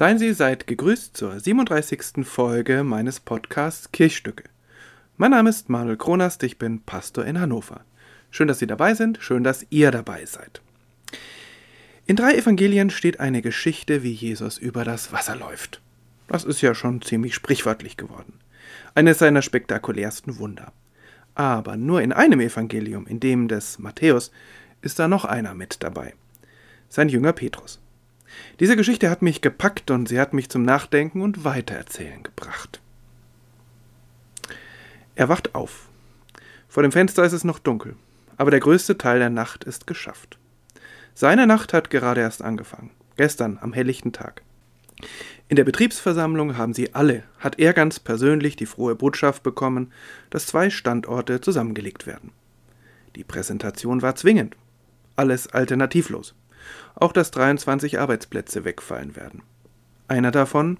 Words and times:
Seien 0.00 0.18
Sie 0.18 0.32
seid 0.32 0.66
gegrüßt 0.66 1.14
zur 1.14 1.38
37. 1.38 2.24
Folge 2.24 2.84
meines 2.84 3.20
Podcasts 3.20 3.92
Kirchstücke. 3.92 4.44
Mein 5.18 5.32
Name 5.32 5.50
ist 5.50 5.68
Manuel 5.68 5.98
Kronast, 5.98 6.42
ich 6.42 6.56
bin 6.56 6.80
Pastor 6.80 7.26
in 7.26 7.38
Hannover. 7.38 7.84
Schön, 8.30 8.48
dass 8.48 8.60
Sie 8.60 8.66
dabei 8.66 8.94
sind, 8.94 9.18
schön, 9.20 9.44
dass 9.44 9.66
ihr 9.68 9.90
dabei 9.90 10.24
seid. 10.24 10.62
In 12.06 12.16
drei 12.16 12.34
Evangelien 12.34 12.88
steht 12.88 13.20
eine 13.20 13.42
Geschichte, 13.42 14.02
wie 14.02 14.12
Jesus 14.12 14.56
über 14.56 14.84
das 14.84 15.12
Wasser 15.12 15.36
läuft. 15.36 15.82
Das 16.28 16.44
ist 16.44 16.62
ja 16.62 16.74
schon 16.74 17.02
ziemlich 17.02 17.34
sprichwörtlich 17.34 17.98
geworden. 17.98 18.40
Eines 18.94 19.18
seiner 19.18 19.42
spektakulärsten 19.42 20.38
Wunder. 20.38 20.72
Aber 21.34 21.76
nur 21.76 22.00
in 22.00 22.14
einem 22.14 22.40
Evangelium, 22.40 23.06
in 23.06 23.20
dem 23.20 23.48
des 23.48 23.78
Matthäus, 23.78 24.32
ist 24.80 24.98
da 24.98 25.08
noch 25.08 25.26
einer 25.26 25.52
mit 25.52 25.82
dabei. 25.82 26.14
Sein 26.88 27.10
Jünger 27.10 27.34
Petrus. 27.34 27.79
Diese 28.60 28.76
Geschichte 28.76 29.10
hat 29.10 29.22
mich 29.22 29.40
gepackt 29.40 29.90
und 29.90 30.08
sie 30.08 30.20
hat 30.20 30.32
mich 30.32 30.48
zum 30.48 30.62
Nachdenken 30.62 31.22
und 31.22 31.44
Weitererzählen 31.44 32.22
gebracht. 32.22 32.80
Er 35.14 35.28
wacht 35.28 35.54
auf. 35.54 35.88
Vor 36.68 36.82
dem 36.82 36.92
Fenster 36.92 37.24
ist 37.24 37.32
es 37.32 37.44
noch 37.44 37.58
dunkel, 37.58 37.96
aber 38.36 38.50
der 38.50 38.60
größte 38.60 38.96
Teil 38.96 39.18
der 39.18 39.30
Nacht 39.30 39.64
ist 39.64 39.86
geschafft. 39.86 40.38
Seine 41.14 41.46
Nacht 41.46 41.72
hat 41.72 41.90
gerade 41.90 42.20
erst 42.20 42.42
angefangen, 42.42 42.90
gestern 43.16 43.58
am 43.60 43.72
helllichten 43.72 44.12
Tag. 44.12 44.42
In 45.48 45.56
der 45.56 45.64
Betriebsversammlung 45.64 46.56
haben 46.56 46.74
sie 46.74 46.94
alle, 46.94 47.24
hat 47.38 47.58
er 47.58 47.72
ganz 47.72 47.98
persönlich 47.98 48.54
die 48.54 48.66
frohe 48.66 48.94
Botschaft 48.94 49.42
bekommen, 49.42 49.92
dass 50.30 50.46
zwei 50.46 50.70
Standorte 50.70 51.40
zusammengelegt 51.40 52.06
werden. 52.06 52.32
Die 53.16 53.24
Präsentation 53.24 54.02
war 54.02 54.14
zwingend, 54.14 54.56
alles 55.16 55.48
alternativlos 55.48 56.34
auch 56.94 57.12
dass 57.12 57.30
23 57.30 57.98
Arbeitsplätze 57.98 58.64
wegfallen 58.64 59.16
werden. 59.16 59.42
Einer 60.08 60.30
davon 60.30 60.78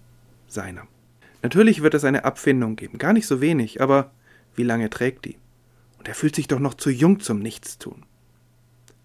seiner. 0.49 0.87
Natürlich 1.43 1.83
wird 1.83 1.95
es 1.95 2.05
eine 2.05 2.25
Abfindung 2.25 2.77
geben, 2.77 2.99
gar 2.99 3.13
nicht 3.13 3.27
so 3.27 3.41
wenig, 3.41 3.81
aber 3.81 4.11
wie 4.55 4.65
lange 4.65 4.91
trägt 4.91 5.25
die? 5.25 5.39
Und 5.99 6.09
er 6.09 6.15
fühlt 6.15 6.35
sich 6.35 6.49
doch 6.49 6.59
noch 6.59 6.75
zu 6.75 6.91
jung 6.91 7.21
zum 7.21 7.39
Nichtstun. 7.41 8.05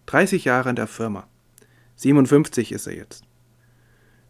30 0.07 0.45
Jahre 0.45 0.69
in 0.69 0.75
der 0.75 0.87
Firma. 0.87 1.27
57 1.97 2.71
ist 2.71 2.87
er 2.87 2.95
jetzt. 2.95 3.23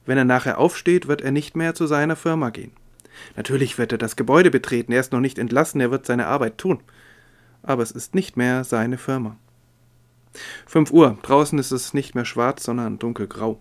Wenn 0.06 0.18
er 0.18 0.26
nachher 0.26 0.60
aufsteht, 0.60 1.08
wird 1.08 1.22
er 1.22 1.32
nicht 1.32 1.56
mehr 1.56 1.74
zu 1.74 1.88
seiner 1.88 2.16
Firma 2.16 2.50
gehen. 2.50 2.72
Natürlich 3.36 3.78
wird 3.78 3.92
er 3.92 3.98
das 3.98 4.16
Gebäude 4.16 4.52
betreten, 4.52 4.92
er 4.92 5.00
ist 5.00 5.12
noch 5.12 5.20
nicht 5.20 5.40
entlassen, 5.40 5.82
er 5.82 5.92
wird 5.92 6.06
seine 6.06 6.28
Arbeit 6.28 6.58
tun. 6.58 6.82
Aber 7.64 7.82
es 7.82 7.92
ist 7.92 8.14
nicht 8.14 8.38
mehr 8.38 8.64
seine 8.64 8.98
Firma. 8.98 9.38
Fünf 10.66 10.92
Uhr. 10.92 11.18
Draußen 11.22 11.58
ist 11.60 11.72
es 11.72 11.94
nicht 11.94 12.16
mehr 12.16 12.26
schwarz, 12.26 12.64
sondern 12.64 13.00
dunkelgrau. 13.00 13.60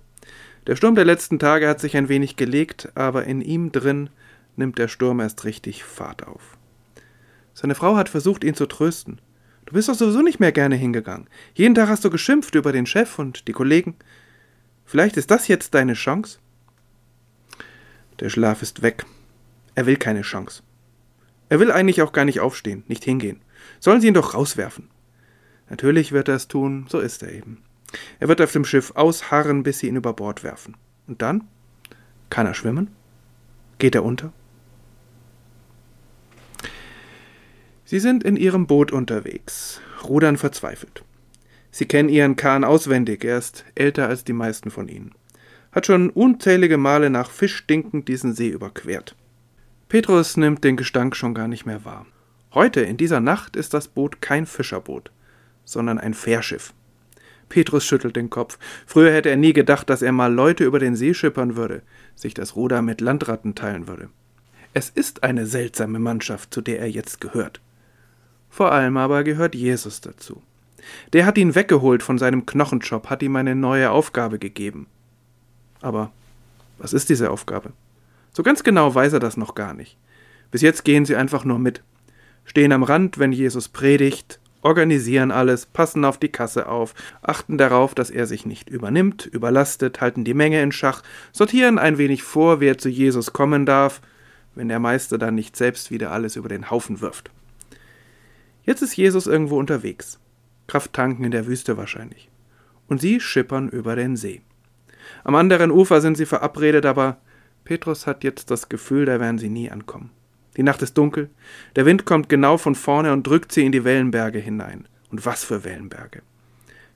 Der 0.67 0.77
Sturm 0.77 0.95
der 0.95 1.05
letzten 1.05 1.39
Tage 1.39 1.69
hat 1.69 1.81
sich 1.81 1.97
ein 1.97 2.09
wenig 2.09 2.37
gelegt, 2.37 2.91
aber 2.95 3.25
in 3.25 3.41
ihm 3.41 3.71
drin 3.73 4.11
nimmt 4.57 4.79
der 4.79 4.89
Sturm 4.89 5.21
erst 5.21 5.45
richtig 5.45 5.85
Fahrt 5.85 6.27
auf. 6.27 6.57
Seine 7.53 7.75
Frau 7.75 7.97
hat 7.97 8.09
versucht, 8.09 8.45
ihn 8.45 8.55
zu 8.55 8.67
trösten. 8.67 9.21
Du 9.67 9.75
bist 9.75 9.89
doch 9.89 9.95
sowieso 9.95 10.23
nicht 10.23 10.41
mehr 10.41 10.53
gerne 10.53 10.77
hingegangen. 10.77 11.29
Jeden 11.55 11.75
Tag 11.75 11.89
hast 11.89 12.05
du 12.05 12.11
geschimpft 12.11 12.55
über 12.55 12.73
den 12.73 12.87
Chef 12.87 13.19
und 13.19 13.49
die 13.49 13.53
Kollegen. 13.53 13.97
Vielleicht 14.85 15.17
ist 15.17 15.31
das 15.31 15.49
jetzt 15.49 15.75
deine 15.75 15.95
Chance? 15.95 16.39
Der 18.21 18.29
Schlaf 18.29 18.63
ist 18.63 18.83
weg. 18.83 19.05
Er 19.75 19.87
will 19.87 19.97
keine 19.97 20.23
Chance. 20.23 20.63
Er 21.49 21.61
will 21.61 21.71
eigentlich 21.71 22.03
auch 22.03 22.13
gar 22.13 22.25
nicht 22.25 22.41
aufstehen, 22.41 22.85
nicht 22.89 23.05
hingehen. 23.05 23.41
Sollen 23.81 24.01
sie 24.01 24.09
ihn 24.09 24.15
doch 24.15 24.35
rauswerfen. 24.35 24.89
Natürlich 25.71 26.13
wird 26.13 26.29
er 26.29 26.37
es 26.37 26.49
tun, 26.49 26.87
so 26.89 27.01
ist 27.01 27.23
er 27.23 27.33
eben. 27.33 27.63
Er 28.21 28.29
wird 28.29 28.41
auf 28.41 28.53
dem 28.53 28.65
Schiff 28.65 28.93
ausharren, 28.95 29.63
bis 29.63 29.79
sie 29.79 29.89
ihn 29.89 29.97
über 29.97 30.13
Bord 30.13 30.45
werfen. 30.45 30.77
Und 31.07 31.23
dann? 31.23 31.45
Kann 32.31 32.47
er 32.47 32.55
schwimmen? 32.55 32.91
Geht 33.79 33.95
er 33.95 34.05
unter? 34.05 34.33
Sie 37.85 38.01
sind 38.01 38.25
in 38.25 38.37
ihrem 38.37 38.67
Boot 38.67 38.93
unterwegs, 38.93 39.81
rudern 40.03 40.37
verzweifelt. 40.37 41.05
Sie 41.71 41.87
kennen 41.87 42.09
ihren 42.09 42.37
Kahn 42.37 42.65
auswendig, 42.65 43.25
er 43.25 43.39
ist 43.39 43.65
älter 43.75 44.09
als 44.09 44.25
die 44.25 44.33
meisten 44.33 44.71
von 44.71 44.89
ihnen. 44.89 45.13
Hat 45.73 45.87
schon 45.87 46.11
unzählige 46.11 46.79
Male 46.79 47.11
nach 47.11 47.31
Fisch 47.31 47.57
stinkend 47.57 48.09
diesen 48.09 48.35
See 48.35 48.49
überquert. 48.49 49.17
Petrus 49.89 50.37
nimmt 50.37 50.65
den 50.65 50.77
Gestank 50.77 51.15
schon 51.17 51.35
gar 51.35 51.49
nicht 51.49 51.67
mehr 51.67 51.85
wahr. 51.85 52.07
Heute, 52.55 52.81
in 52.81 52.97
dieser 52.97 53.21
Nacht, 53.21 53.57
ist 53.57 53.75
das 53.75 53.89
Boot 53.89 54.23
kein 54.23 54.47
Fischerboot 54.47 55.11
sondern 55.65 55.99
ein 55.99 56.15
Fährschiff. 56.15 56.73
Petrus 57.49 57.85
schüttelt 57.85 58.17
den 58.17 58.31
Kopf. 58.31 58.59
Früher 58.87 59.13
hätte 59.13 59.31
er 59.31 59.37
nie 59.37 59.53
gedacht, 59.53 59.89
dass 59.91 60.03
er 60.03 60.13
mal 60.13 60.33
Leute 60.33 60.65
über 60.65 60.79
den 60.79 60.97
See 60.97 61.15
schippern 61.15 61.57
würde, 61.57 61.83
sich 62.15 62.35
das 62.35 62.57
Ruder 62.57 62.83
mit 62.83 63.01
Landratten 63.01 63.55
teilen 63.55 63.87
würde. 63.87 64.09
Es 64.73 64.91
ist 64.91 65.23
eine 65.23 65.47
seltsame 65.47 65.99
Mannschaft, 65.99 66.53
zu 66.53 66.61
der 66.61 66.81
er 66.81 66.91
jetzt 66.91 67.21
gehört. 67.21 67.61
Vor 68.51 68.73
allem 68.73 68.97
aber 68.97 69.25
gehört 69.25 69.55
Jesus 69.55 70.01
dazu. 70.01 70.43
Der 71.13 71.27
hat 71.27 71.39
ihn 71.39 71.55
weggeholt 71.55 72.03
von 72.03 72.19
seinem 72.19 72.47
Knochenjob, 72.47 73.09
hat 73.09 73.23
ihm 73.23 73.37
eine 73.37 73.55
neue 73.55 73.91
Aufgabe 73.91 74.39
gegeben. 74.39 74.87
Aber 75.81 76.13
was 76.79 76.93
ist 76.93 77.09
diese 77.09 77.31
Aufgabe? 77.31 77.73
So 78.33 78.43
ganz 78.43 78.65
genau 78.65 78.95
weiß 78.95 79.13
er 79.13 79.21
das 79.21 79.37
noch 79.37 79.55
gar 79.55 79.75
nicht. 79.75 79.97
Bis 80.51 80.61
jetzt 80.63 80.85
gehen 80.85 81.05
sie 81.05 81.17
einfach 81.17 81.45
nur 81.45 81.59
mit, 81.59 81.83
stehen 82.45 82.73
am 82.73 82.83
Rand, 82.83 83.19
wenn 83.19 83.33
Jesus 83.33 83.69
predigt, 83.69 84.41
organisieren 84.65 85.31
alles, 85.31 85.67
passen 85.67 86.05
auf 86.05 86.19
die 86.19 86.31
Kasse 86.31 86.67
auf, 86.67 86.95
achten 87.23 87.59
darauf, 87.59 87.95
dass 87.95 88.11
er 88.11 88.27
sich 88.27 88.47
nicht 88.47 88.71
übernimmt, 88.71 89.27
überlastet, 89.27 90.01
halten 90.01 90.25
die 90.25 90.35
Menge 90.35 90.63
in 90.63 90.73
Schach, 90.73 91.03
sortieren 91.33 91.79
ein 91.79 91.99
wenig 91.99 92.23
vor, 92.23 92.61
wer 92.61 92.79
zu 92.79 92.89
Jesus 92.89 93.33
kommen 93.35 93.67
darf, 93.67 94.01
wenn 94.55 94.69
der 94.69 94.81
Meister 94.81 95.19
dann 95.19 95.35
nicht 95.35 95.55
selbst 95.55 95.91
wieder 95.91 96.11
alles 96.13 96.37
über 96.37 96.49
den 96.49 96.71
Haufen 96.71 97.01
wirft. 97.03 97.31
Jetzt 98.65 98.81
ist 98.81 98.97
Jesus 98.97 99.27
irgendwo 99.27 99.59
unterwegs. 99.59 100.19
Kraft 100.67 100.95
tanken 100.95 101.25
in 101.25 101.31
der 101.31 101.47
Wüste 101.47 101.77
wahrscheinlich. 101.77 102.31
Und 102.89 103.03
sie 103.03 103.21
schippern 103.21 103.69
über 103.69 103.97
den 103.97 104.17
See. 104.17 104.41
Am 105.25 105.35
anderen 105.35 105.71
Ufer 105.71 106.01
sind 106.01 106.17
sie 106.17 106.27
verabredet, 106.27 106.87
aber 106.87 107.19
Petrus 107.65 108.07
hat 108.07 108.25
jetzt 108.25 108.51
das 108.51 108.71
Gefühl, 108.71 109.05
da 109.05 109.21
werden 109.21 109.39
sie 109.39 109.51
nie 109.51 109.71
ankommen. 109.71 110.11
Die 110.57 110.63
Nacht 110.63 110.83
ist 110.83 110.97
dunkel, 110.97 111.31
der 111.77 111.87
Wind 111.87 112.05
kommt 112.05 112.29
genau 112.29 112.59
von 112.59 112.75
vorne 112.75 113.13
und 113.13 113.27
drückt 113.27 113.53
sie 113.53 113.65
in 113.65 113.73
die 113.73 113.85
Wellenberge 113.85 114.39
hinein. 114.39 114.87
Und 115.11 115.27
was 115.27 115.45
für 115.45 115.65
Wellenberge. 115.65 116.23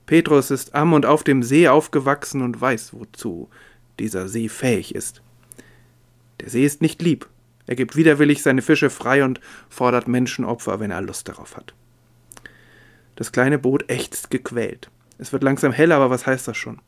Petrus 0.06 0.50
ist 0.50 0.74
am 0.74 0.92
und 0.92 1.06
auf 1.06 1.22
dem 1.22 1.42
See 1.42 1.68
aufgewachsen 1.68 2.42
und 2.42 2.60
weiß, 2.60 2.94
wozu 2.94 3.48
dieser 3.98 4.28
See 4.28 4.48
fähig 4.48 4.94
ist. 4.94 5.22
Der 6.40 6.48
See 6.50 6.64
ist 6.64 6.80
nicht 6.82 7.02
lieb. 7.02 7.28
Er 7.66 7.76
gibt 7.76 7.96
widerwillig 7.96 8.42
seine 8.42 8.62
Fische 8.62 8.90
frei 8.90 9.22
und 9.22 9.40
fordert 9.68 10.08
Menschenopfer, 10.08 10.80
wenn 10.80 10.90
er 10.90 11.02
Lust 11.02 11.28
darauf 11.28 11.56
hat. 11.56 11.74
Das 13.16 13.32
kleine 13.32 13.58
Boot 13.58 13.90
ächzt 13.90 14.30
gequält. 14.30 14.90
Es 15.18 15.32
wird 15.32 15.42
langsam 15.42 15.72
hell, 15.72 15.92
aber 15.92 16.08
was 16.08 16.26
heißt 16.26 16.48
das 16.48 16.56
schon? 16.56 16.80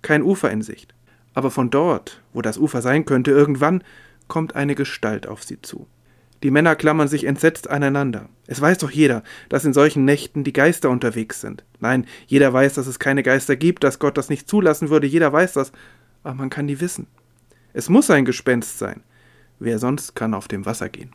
Kein 0.00 0.22
Ufer 0.22 0.50
in 0.50 0.62
Sicht. 0.62 0.94
Aber 1.34 1.50
von 1.50 1.70
dort, 1.70 2.22
wo 2.32 2.40
das 2.40 2.58
Ufer 2.58 2.82
sein 2.82 3.04
könnte, 3.04 3.30
irgendwann 3.30 3.84
kommt 4.28 4.56
eine 4.56 4.74
Gestalt 4.74 5.26
auf 5.26 5.42
sie 5.42 5.60
zu. 5.60 5.86
Die 6.42 6.50
Männer 6.50 6.74
klammern 6.74 7.08
sich 7.08 7.24
entsetzt 7.24 7.70
aneinander. 7.70 8.28
Es 8.46 8.60
weiß 8.60 8.78
doch 8.78 8.90
jeder, 8.90 9.22
dass 9.48 9.64
in 9.64 9.72
solchen 9.72 10.04
Nächten 10.04 10.42
die 10.42 10.52
Geister 10.52 10.90
unterwegs 10.90 11.40
sind. 11.40 11.64
Nein, 11.78 12.06
jeder 12.26 12.52
weiß, 12.52 12.74
dass 12.74 12.88
es 12.88 12.98
keine 12.98 13.22
Geister 13.22 13.54
gibt, 13.54 13.84
dass 13.84 14.00
Gott 14.00 14.18
das 14.18 14.28
nicht 14.28 14.48
zulassen 14.48 14.90
würde, 14.90 15.06
jeder 15.06 15.32
weiß 15.32 15.52
das, 15.52 15.72
aber 16.24 16.34
man 16.34 16.50
kann 16.50 16.66
die 16.66 16.80
wissen. 16.80 17.06
Es 17.72 17.88
muss 17.88 18.10
ein 18.10 18.24
Gespenst 18.24 18.78
sein. 18.78 19.02
Wer 19.60 19.78
sonst 19.78 20.16
kann 20.16 20.34
auf 20.34 20.48
dem 20.48 20.66
Wasser 20.66 20.88
gehen? 20.88 21.12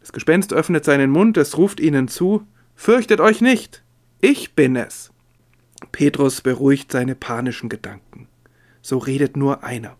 Das 0.00 0.12
Gespenst 0.12 0.52
öffnet 0.52 0.84
seinen 0.84 1.10
Mund, 1.10 1.36
es 1.36 1.58
ruft 1.58 1.80
ihnen 1.80 2.06
zu 2.06 2.46
Fürchtet 2.76 3.20
euch 3.20 3.40
nicht, 3.40 3.82
ich 4.20 4.54
bin 4.54 4.76
es. 4.76 5.10
Petrus 5.92 6.42
beruhigt 6.42 6.92
seine 6.92 7.14
panischen 7.14 7.70
Gedanken. 7.70 8.28
So 8.82 8.98
redet 8.98 9.36
nur 9.36 9.64
einer 9.64 9.96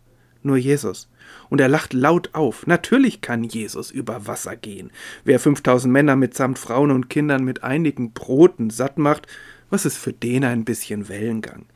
nur 0.47 0.57
Jesus. 0.57 1.09
Und 1.51 1.61
er 1.61 1.69
lacht 1.69 1.93
laut 1.93 2.31
auf. 2.33 2.67
Natürlich 2.67 3.21
kann 3.21 3.45
Jesus 3.45 3.91
über 3.91 4.27
Wasser 4.27 4.57
gehen. 4.57 4.91
Wer 5.25 5.39
5000 5.39 5.93
Männer 5.93 6.17
mitsamt 6.17 6.59
Frauen 6.59 6.91
und 6.91 7.11
Kindern 7.11 7.45
mit 7.45 7.63
einigen 7.63 8.13
Broten 8.13 8.71
satt 8.71 8.99
macht, 8.99 9.27
was 9.69 9.85
ist 9.85 9.99
für 9.99 10.13
den 10.13 10.45
ein 10.45 10.65
bisschen 10.65 11.09
Wellengang? 11.09 11.67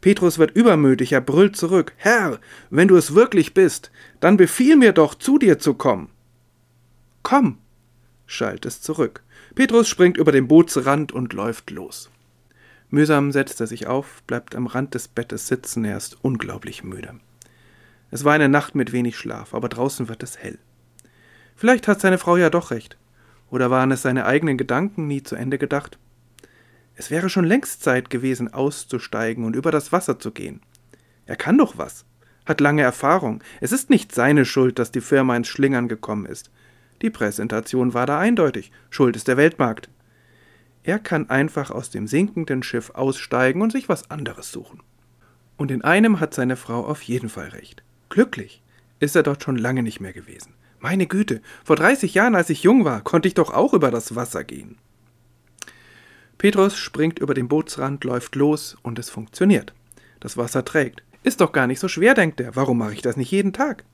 Petrus 0.00 0.38
wird 0.38 0.56
übermütig, 0.56 1.12
er 1.12 1.20
brüllt 1.20 1.56
zurück. 1.56 1.92
Herr, 1.96 2.40
wenn 2.70 2.88
du 2.88 2.96
es 2.96 3.14
wirklich 3.14 3.54
bist, 3.54 3.90
dann 4.20 4.36
befiehl 4.36 4.76
mir 4.76 4.92
doch, 4.92 5.14
zu 5.14 5.38
dir 5.38 5.58
zu 5.58 5.74
kommen. 5.74 6.10
Komm, 7.22 7.58
schallt 8.26 8.66
es 8.66 8.82
zurück. 8.82 9.22
Petrus 9.54 9.88
springt 9.88 10.16
über 10.16 10.32
den 10.32 10.48
Bootsrand 10.48 11.12
und 11.12 11.32
läuft 11.32 11.70
los. 11.70 12.10
Mühsam 12.90 13.32
setzt 13.32 13.60
er 13.60 13.66
sich 13.66 13.86
auf, 13.86 14.22
bleibt 14.26 14.54
am 14.54 14.66
Rand 14.66 14.94
des 14.94 15.08
Bettes 15.08 15.48
sitzen, 15.48 15.84
er 15.84 15.96
ist 15.96 16.18
unglaublich 16.22 16.84
müde. 16.84 17.18
Es 18.10 18.24
war 18.24 18.34
eine 18.34 18.48
Nacht 18.48 18.74
mit 18.74 18.92
wenig 18.92 19.16
Schlaf, 19.16 19.54
aber 19.54 19.68
draußen 19.68 20.08
wird 20.08 20.22
es 20.22 20.38
hell. 20.38 20.58
Vielleicht 21.56 21.88
hat 21.88 22.00
seine 22.00 22.18
Frau 22.18 22.36
ja 22.36 22.50
doch 22.50 22.70
recht. 22.70 22.96
Oder 23.50 23.70
waren 23.70 23.90
es 23.90 24.02
seine 24.02 24.26
eigenen 24.26 24.58
Gedanken 24.58 25.06
nie 25.06 25.22
zu 25.22 25.36
Ende 25.36 25.58
gedacht? 25.58 25.98
Es 26.94 27.10
wäre 27.10 27.28
schon 27.28 27.44
längst 27.44 27.82
Zeit 27.82 28.10
gewesen, 28.10 28.52
auszusteigen 28.52 29.44
und 29.44 29.56
über 29.56 29.70
das 29.70 29.92
Wasser 29.92 30.18
zu 30.18 30.30
gehen. 30.30 30.60
Er 31.26 31.36
kann 31.36 31.58
doch 31.58 31.76
was. 31.78 32.04
hat 32.44 32.60
lange 32.60 32.82
Erfahrung. 32.82 33.42
Es 33.60 33.72
ist 33.72 33.90
nicht 33.90 34.14
seine 34.14 34.44
Schuld, 34.44 34.78
dass 34.78 34.92
die 34.92 35.00
Firma 35.00 35.36
ins 35.36 35.48
Schlingern 35.48 35.88
gekommen 35.88 36.26
ist. 36.26 36.50
Die 37.02 37.10
Präsentation 37.10 37.92
war 37.92 38.06
da 38.06 38.20
eindeutig. 38.20 38.70
Schuld 38.88 39.16
ist 39.16 39.26
der 39.26 39.36
Weltmarkt. 39.36 39.90
Er 40.84 41.00
kann 41.00 41.28
einfach 41.28 41.72
aus 41.72 41.90
dem 41.90 42.06
sinkenden 42.06 42.62
Schiff 42.62 42.90
aussteigen 42.90 43.62
und 43.62 43.72
sich 43.72 43.88
was 43.88 44.10
anderes 44.10 44.52
suchen. 44.52 44.80
Und 45.56 45.72
in 45.72 45.82
einem 45.82 46.20
hat 46.20 46.34
seine 46.34 46.56
Frau 46.56 46.86
auf 46.86 47.02
jeden 47.02 47.28
Fall 47.28 47.48
recht. 47.48 47.82
Glücklich 48.08 48.62
ist 49.00 49.16
er 49.16 49.22
dort 49.22 49.42
schon 49.42 49.56
lange 49.56 49.82
nicht 49.82 50.00
mehr 50.00 50.12
gewesen. 50.12 50.54
Meine 50.78 51.06
Güte, 51.06 51.40
vor 51.64 51.76
30 51.76 52.14
Jahren, 52.14 52.34
als 52.34 52.50
ich 52.50 52.62
jung 52.62 52.84
war, 52.84 53.00
konnte 53.00 53.28
ich 53.28 53.34
doch 53.34 53.52
auch 53.52 53.74
über 53.74 53.90
das 53.90 54.14
Wasser 54.14 54.44
gehen. 54.44 54.76
Petrus 56.38 56.76
springt 56.76 57.18
über 57.18 57.34
den 57.34 57.48
Bootsrand, 57.48 58.04
läuft 58.04 58.34
los 58.34 58.76
und 58.82 58.98
es 58.98 59.10
funktioniert. 59.10 59.74
Das 60.20 60.36
Wasser 60.36 60.64
trägt. 60.64 61.02
Ist 61.22 61.40
doch 61.40 61.52
gar 61.52 61.66
nicht 61.66 61.80
so 61.80 61.88
schwer, 61.88 62.14
denkt 62.14 62.40
er. 62.40 62.54
Warum 62.54 62.78
mache 62.78 62.92
ich 62.92 63.02
das 63.02 63.16
nicht 63.16 63.30
jeden 63.30 63.52
Tag? 63.52 63.84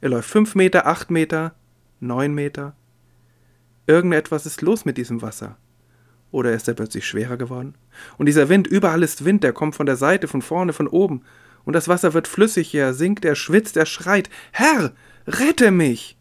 Er 0.00 0.08
läuft 0.08 0.28
fünf 0.28 0.54
Meter, 0.54 0.86
acht 0.86 1.10
Meter, 1.10 1.54
neun 2.00 2.34
Meter. 2.34 2.74
Irgendetwas 3.86 4.46
ist 4.46 4.62
los 4.62 4.84
mit 4.84 4.96
diesem 4.96 5.22
Wasser. 5.22 5.56
Oder 6.30 6.52
ist 6.52 6.66
er 6.66 6.74
plötzlich 6.74 7.06
schwerer 7.06 7.36
geworden? 7.36 7.74
Und 8.18 8.26
dieser 8.26 8.48
Wind, 8.48 8.66
überall 8.66 9.02
ist 9.02 9.24
Wind, 9.24 9.44
der 9.44 9.52
kommt 9.52 9.76
von 9.76 9.86
der 9.86 9.96
Seite, 9.96 10.26
von 10.26 10.42
vorne, 10.42 10.72
von 10.72 10.88
oben. 10.88 11.22
Und 11.64 11.72
das 11.72 11.88
Wasser 11.88 12.14
wird 12.14 12.28
flüssig, 12.28 12.74
er 12.74 12.94
sinkt, 12.94 13.24
er 13.24 13.34
schwitzt, 13.34 13.76
er 13.76 13.86
schreit. 13.86 14.28
Herr, 14.52 14.92
rette 15.26 15.70
mich! 15.70 16.16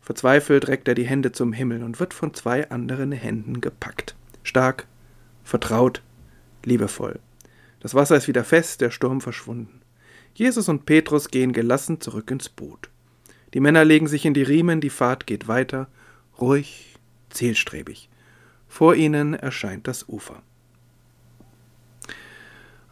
Verzweifelt 0.00 0.68
reckt 0.68 0.86
er 0.88 0.94
die 0.94 1.06
Hände 1.06 1.32
zum 1.32 1.52
Himmel 1.52 1.82
und 1.82 1.98
wird 1.98 2.14
von 2.14 2.32
zwei 2.32 2.70
anderen 2.70 3.12
Händen 3.12 3.60
gepackt. 3.60 4.14
Stark, 4.44 4.86
vertraut, 5.42 6.00
liebevoll. 6.64 7.18
Das 7.80 7.94
Wasser 7.94 8.16
ist 8.16 8.28
wieder 8.28 8.44
fest, 8.44 8.80
der 8.80 8.90
Sturm 8.90 9.20
verschwunden. 9.20 9.80
Jesus 10.34 10.68
und 10.68 10.86
Petrus 10.86 11.28
gehen 11.28 11.52
gelassen 11.52 12.00
zurück 12.00 12.30
ins 12.30 12.48
Boot. 12.48 12.90
Die 13.54 13.60
Männer 13.60 13.84
legen 13.84 14.06
sich 14.06 14.24
in 14.26 14.34
die 14.34 14.42
Riemen, 14.42 14.80
die 14.80 14.90
Fahrt 14.90 15.26
geht 15.26 15.48
weiter, 15.48 15.88
ruhig, 16.40 16.96
zielstrebig. 17.30 18.08
Vor 18.68 18.94
ihnen 18.94 19.34
erscheint 19.34 19.88
das 19.88 20.08
Ufer. 20.08 20.42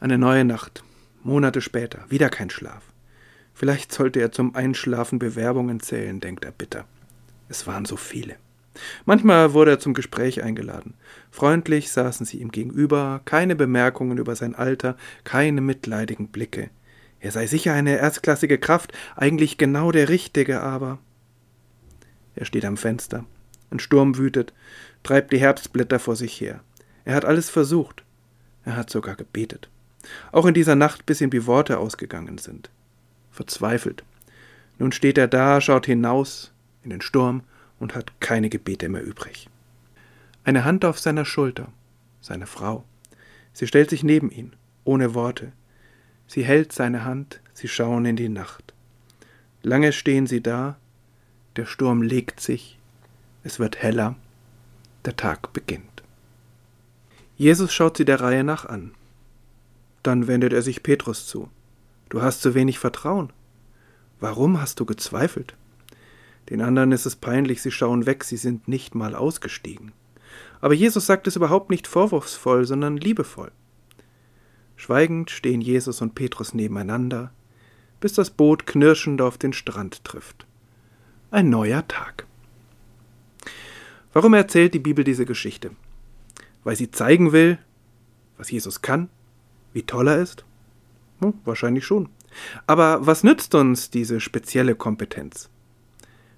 Eine 0.04 0.18
neue 0.18 0.44
Nacht, 0.44 0.84
Monate 1.22 1.62
später, 1.62 2.04
wieder 2.10 2.28
kein 2.28 2.50
Schlaf. 2.50 2.82
Vielleicht 3.54 3.90
sollte 3.90 4.20
er 4.20 4.32
zum 4.32 4.54
Einschlafen 4.54 5.18
Bewerbungen 5.18 5.80
zählen, 5.80 6.20
denkt 6.20 6.44
er 6.44 6.50
bitter. 6.50 6.84
Es 7.48 7.66
waren 7.66 7.86
so 7.86 7.96
viele. 7.96 8.36
Manchmal 9.06 9.54
wurde 9.54 9.70
er 9.70 9.78
zum 9.78 9.94
Gespräch 9.94 10.42
eingeladen. 10.42 10.92
Freundlich 11.30 11.90
saßen 11.90 12.26
sie 12.26 12.36
ihm 12.36 12.50
gegenüber, 12.50 13.22
keine 13.24 13.56
Bemerkungen 13.56 14.18
über 14.18 14.36
sein 14.36 14.54
Alter, 14.54 14.98
keine 15.24 15.62
mitleidigen 15.62 16.28
Blicke. 16.28 16.68
Er 17.18 17.32
sei 17.32 17.46
sicher 17.46 17.72
eine 17.72 17.96
erstklassige 17.96 18.58
Kraft, 18.58 18.92
eigentlich 19.16 19.56
genau 19.56 19.90
der 19.90 20.10
Richtige, 20.10 20.60
aber. 20.60 20.98
Er 22.34 22.44
steht 22.44 22.66
am 22.66 22.76
Fenster. 22.76 23.24
Ein 23.70 23.78
Sturm 23.78 24.18
wütet, 24.18 24.52
treibt 25.02 25.32
die 25.32 25.40
Herbstblätter 25.40 25.98
vor 25.98 26.14
sich 26.14 26.38
her. 26.42 26.60
Er 27.06 27.14
hat 27.14 27.24
alles 27.24 27.48
versucht. 27.48 28.04
Er 28.66 28.76
hat 28.76 28.90
sogar 28.90 29.14
gebetet. 29.16 29.70
Auch 30.32 30.46
in 30.46 30.54
dieser 30.54 30.74
Nacht, 30.74 31.06
bis 31.06 31.20
ihm 31.20 31.30
die 31.30 31.46
Worte 31.46 31.78
ausgegangen 31.78 32.38
sind. 32.38 32.70
Verzweifelt. 33.30 34.04
Nun 34.78 34.92
steht 34.92 35.18
er 35.18 35.28
da, 35.28 35.60
schaut 35.60 35.86
hinaus 35.86 36.52
in 36.82 36.90
den 36.90 37.00
Sturm 37.00 37.42
und 37.78 37.94
hat 37.94 38.20
keine 38.20 38.48
Gebete 38.48 38.88
mehr 38.88 39.04
übrig. 39.04 39.48
Eine 40.44 40.64
Hand 40.64 40.84
auf 40.84 40.98
seiner 40.98 41.24
Schulter, 41.24 41.68
seine 42.20 42.46
Frau. 42.46 42.84
Sie 43.52 43.66
stellt 43.66 43.90
sich 43.90 44.04
neben 44.04 44.30
ihn, 44.30 44.52
ohne 44.84 45.14
Worte. 45.14 45.52
Sie 46.26 46.44
hält 46.44 46.72
seine 46.72 47.04
Hand, 47.04 47.40
sie 47.52 47.68
schauen 47.68 48.04
in 48.04 48.16
die 48.16 48.28
Nacht. 48.28 48.74
Lange 49.62 49.92
stehen 49.92 50.26
sie 50.26 50.42
da, 50.42 50.76
der 51.56 51.66
Sturm 51.66 52.02
legt 52.02 52.40
sich, 52.40 52.78
es 53.44 53.58
wird 53.58 53.82
heller, 53.82 54.16
der 55.04 55.16
Tag 55.16 55.52
beginnt. 55.52 56.02
Jesus 57.36 57.72
schaut 57.72 57.96
sie 57.96 58.04
der 58.04 58.20
Reihe 58.20 58.44
nach 58.44 58.64
an. 58.64 58.92
Dann 60.04 60.28
wendet 60.28 60.52
er 60.52 60.62
sich 60.62 60.84
Petrus 60.84 61.26
zu. 61.26 61.48
Du 62.10 62.22
hast 62.22 62.42
zu 62.42 62.54
wenig 62.54 62.78
Vertrauen. 62.78 63.32
Warum 64.20 64.60
hast 64.60 64.78
du 64.78 64.84
gezweifelt? 64.84 65.56
Den 66.50 66.60
anderen 66.60 66.92
ist 66.92 67.06
es 67.06 67.16
peinlich, 67.16 67.62
sie 67.62 67.70
schauen 67.70 68.06
weg, 68.06 68.22
sie 68.22 68.36
sind 68.36 68.68
nicht 68.68 68.94
mal 68.94 69.14
ausgestiegen. 69.14 69.92
Aber 70.60 70.74
Jesus 70.74 71.06
sagt 71.06 71.26
es 71.26 71.36
überhaupt 71.36 71.70
nicht 71.70 71.86
vorwurfsvoll, 71.86 72.66
sondern 72.66 72.98
liebevoll. 72.98 73.50
Schweigend 74.76 75.30
stehen 75.30 75.62
Jesus 75.62 76.02
und 76.02 76.14
Petrus 76.14 76.52
nebeneinander, 76.52 77.32
bis 78.00 78.12
das 78.12 78.30
Boot 78.30 78.66
knirschend 78.66 79.22
auf 79.22 79.38
den 79.38 79.54
Strand 79.54 80.04
trifft. 80.04 80.46
Ein 81.30 81.48
neuer 81.48 81.88
Tag. 81.88 82.26
Warum 84.12 84.34
erzählt 84.34 84.74
die 84.74 84.80
Bibel 84.80 85.02
diese 85.02 85.24
Geschichte? 85.24 85.70
Weil 86.62 86.76
sie 86.76 86.90
zeigen 86.90 87.32
will, 87.32 87.58
was 88.36 88.50
Jesus 88.50 88.82
kann, 88.82 89.08
wie 89.74 89.82
toll 89.82 90.08
er 90.08 90.18
ist? 90.18 90.44
Hm, 91.20 91.34
wahrscheinlich 91.44 91.84
schon. 91.84 92.08
Aber 92.66 93.06
was 93.06 93.22
nützt 93.22 93.54
uns 93.54 93.90
diese 93.90 94.20
spezielle 94.20 94.74
Kompetenz? 94.74 95.50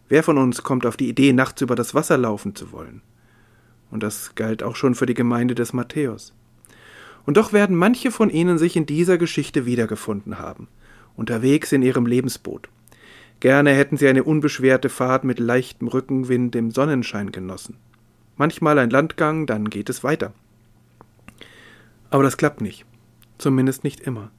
Wer 0.09 0.23
von 0.23 0.39
uns 0.39 0.63
kommt 0.63 0.87
auf 0.87 0.97
die 0.97 1.09
Idee, 1.09 1.33
nachts 1.33 1.63
über 1.63 1.77
das 1.77 1.95
Wasser 1.95 2.19
laufen 2.19 2.55
zu 2.55 2.73
wollen? 2.73 3.03
Und 3.91 4.03
das 4.03 4.35
galt 4.35 4.63
auch 4.63 4.77
schon 4.77 4.95
für 4.95 5.07
die 5.07 5.15
Gemeinde 5.15 5.55
des 5.55 5.73
Matthäus. 5.73 6.33
Und 7.25 7.37
doch 7.37 7.53
werden 7.53 7.77
manche 7.77 8.11
von 8.11 8.31
ihnen 8.31 8.59
sich 8.59 8.77
in 8.77 8.87
dieser 8.87 9.19
Geschichte 9.19 9.67
wiedergefunden 9.67 10.39
haben, 10.39 10.69
unterwegs 11.17 11.73
in 11.73 11.83
ihrem 11.83 12.07
Lebensboot. 12.07 12.69
Gerne 13.41 13.73
hätten 13.73 13.97
sie 13.97 14.09
eine 14.09 14.25
unbeschwerte 14.25 14.89
Fahrt 14.89 15.25
mit 15.25 15.39
leichtem 15.39 15.89
Rückenwind 15.89 16.57
im 16.57 16.71
Sonnenschein 16.71 17.33
genossen. 17.33 17.77
Manchmal 18.37 18.79
ein 18.79 18.91
Landgang, 18.91 19.47
dann 19.47 19.71
geht 19.71 19.91
es 19.91 20.05
weiter. 20.05 20.33
Aber 22.11 22.23
das 22.23 22.37
klappt 22.37 22.61
nicht. 22.61 22.87
Zumindest 23.39 23.85
nicht 23.85 24.01
immer. 24.01 24.31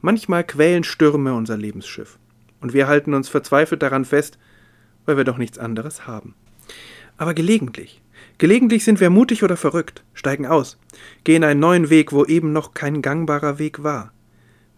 Manchmal 0.00 0.44
quälen 0.44 0.84
Stürme 0.84 1.34
unser 1.34 1.56
Lebensschiff. 1.56 2.18
Und 2.60 2.72
wir 2.72 2.88
halten 2.88 3.14
uns 3.14 3.28
verzweifelt 3.28 3.82
daran 3.82 4.04
fest, 4.04 4.38
weil 5.06 5.16
wir 5.16 5.24
doch 5.24 5.38
nichts 5.38 5.58
anderes 5.58 6.06
haben. 6.06 6.34
Aber 7.16 7.34
gelegentlich, 7.34 8.02
gelegentlich 8.38 8.84
sind 8.84 9.00
wir 9.00 9.10
mutig 9.10 9.42
oder 9.42 9.56
verrückt, 9.56 10.04
steigen 10.14 10.46
aus, 10.46 10.78
gehen 11.24 11.44
einen 11.44 11.60
neuen 11.60 11.90
Weg, 11.90 12.12
wo 12.12 12.24
eben 12.24 12.52
noch 12.52 12.72
kein 12.74 13.02
gangbarer 13.02 13.58
Weg 13.58 13.82
war. 13.82 14.12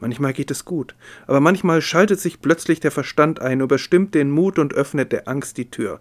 Manchmal 0.01 0.33
geht 0.33 0.51
es 0.51 0.65
gut, 0.65 0.97
aber 1.29 1.39
manchmal 1.39 1.81
schaltet 1.81 2.19
sich 2.19 2.41
plötzlich 2.41 2.81
der 2.81 2.91
Verstand 2.91 3.41
ein, 3.41 3.61
überstimmt 3.61 4.17
den 4.17 4.33
Mut 4.33 4.59
und 4.59 4.75
öffnet 4.75 5.13
der 5.13 5.29
Angst 5.29 5.57
die 5.59 5.71
Tür, 5.71 6.01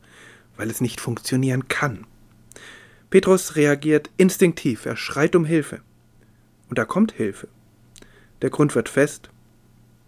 weil 0.57 0.71
es 0.71 0.81
nicht 0.81 0.99
funktionieren 0.99 1.67
kann. 1.67 2.07
Petrus 3.11 3.55
reagiert 3.55 4.09
instinktiv, 4.17 4.87
er 4.87 4.95
schreit 4.95 5.35
um 5.35 5.45
Hilfe. 5.45 5.81
Und 6.69 6.79
da 6.79 6.85
kommt 6.85 7.11
Hilfe. 7.11 7.47
Der 8.41 8.49
Grund 8.49 8.73
wird 8.75 8.89
fest, 8.89 9.29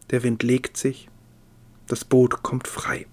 der 0.09 0.23
Wind 0.23 0.43
legt 0.43 0.77
sich, 0.77 1.09
das 1.87 2.03
Boot 2.03 2.41
kommt 2.41 2.67
frei. 2.67 3.05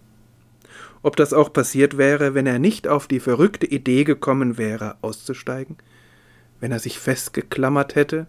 Ob 1.03 1.17
das 1.17 1.33
auch 1.33 1.53
passiert 1.53 1.99
wäre, 1.99 2.35
wenn 2.35 2.47
er 2.47 2.59
nicht 2.59 2.89
auf 2.89 3.07
die 3.07 3.21
verrückte 3.21 3.67
Idee 3.67 4.05
gekommen 4.05 4.59
wäre, 4.59 4.97
auszusteigen? 5.03 5.77
Wenn 6.59 6.73
er 6.73 6.79
sich 6.79 6.99
festgeklammert 6.99 7.95
hätte? 7.95 8.27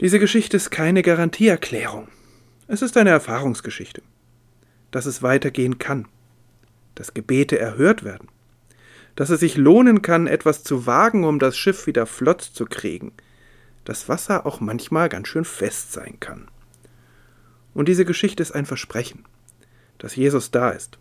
Diese 0.00 0.18
Geschichte 0.18 0.56
ist 0.56 0.70
keine 0.70 1.02
Garantieerklärung. 1.02 2.08
Es 2.68 2.82
ist 2.82 2.96
eine 2.96 3.10
Erfahrungsgeschichte. 3.10 4.02
Dass 4.92 5.06
es 5.06 5.22
weitergehen 5.22 5.78
kann. 5.78 6.06
Dass 6.94 7.14
Gebete 7.14 7.58
erhört 7.58 8.04
werden. 8.04 8.28
Dass 9.16 9.30
es 9.30 9.40
sich 9.40 9.56
lohnen 9.56 10.02
kann, 10.02 10.26
etwas 10.26 10.62
zu 10.62 10.86
wagen, 10.86 11.24
um 11.24 11.38
das 11.38 11.56
Schiff 11.56 11.86
wieder 11.86 12.06
flott 12.06 12.42
zu 12.42 12.64
kriegen– 12.64 13.12
dass 13.84 14.08
Wasser 14.08 14.46
auch 14.46 14.60
manchmal 14.60 15.08
ganz 15.08 15.28
schön 15.28 15.44
fest 15.44 15.92
sein 15.92 16.18
kann. 16.20 16.48
Und 17.74 17.88
diese 17.88 18.04
Geschichte 18.04 18.42
ist 18.42 18.52
ein 18.52 18.66
Versprechen, 18.66 19.24
dass 19.98 20.16
Jesus 20.16 20.50
da 20.50 20.70
ist, 20.70 20.98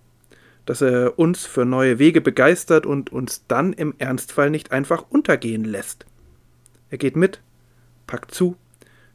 dass 0.66 0.82
er 0.82 1.20
uns 1.20 1.46
für 1.46 1.66
neue 1.66 2.00
Wege 2.00 2.22
begeistert 2.22 2.86
und 2.86 3.12
uns 3.12 3.46
dann 3.48 3.74
im 3.74 3.94
Ernstfall 3.98 4.50
nicht 4.50 4.72
einfach 4.72 5.06
untergehen 5.10 5.66
lässt. 5.66 6.06
Er 6.90 6.98
geht 6.98 7.16
mit, 7.16 7.42
packt 8.08 8.34
zu, 8.34 8.56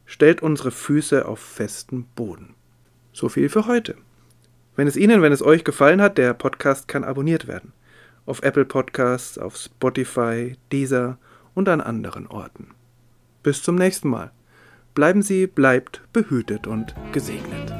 stellt 0.05 0.41
unsere 0.41 0.71
Füße 0.71 1.27
auf 1.27 1.39
festen 1.39 2.05
Boden. 2.15 2.55
So 3.11 3.29
viel 3.29 3.49
für 3.49 3.65
heute. 3.65 3.95
Wenn 4.75 4.87
es 4.87 4.95
Ihnen, 4.95 5.21
wenn 5.21 5.33
es 5.33 5.41
euch 5.41 5.63
gefallen 5.63 6.01
hat, 6.01 6.17
der 6.17 6.33
Podcast 6.33 6.87
kann 6.87 7.03
abonniert 7.03 7.47
werden. 7.47 7.73
Auf 8.25 8.43
Apple 8.43 8.65
Podcasts, 8.65 9.37
auf 9.37 9.55
Spotify, 9.57 10.55
Deezer 10.71 11.17
und 11.55 11.69
an 11.69 11.81
anderen 11.81 12.27
Orten. 12.27 12.76
Bis 13.47 13.63
zum 13.63 13.75
nächsten 13.75 14.09
Mal. 14.09 14.31
Bleiben 14.93 15.21
Sie, 15.21 15.47
bleibt 15.47 16.01
behütet 16.11 16.67
und 16.67 16.93
gesegnet. 17.13 17.71